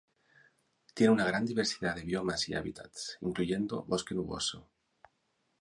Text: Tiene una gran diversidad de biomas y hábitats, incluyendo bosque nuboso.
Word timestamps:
Tiene 0.95 1.13
una 1.13 1.27
gran 1.27 1.45
diversidad 1.45 1.93
de 1.95 2.01
biomas 2.03 2.49
y 2.49 2.55
hábitats, 2.55 3.19
incluyendo 3.21 3.83
bosque 3.83 4.15
nuboso. 4.15 4.67